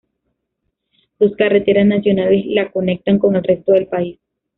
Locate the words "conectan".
2.71-3.19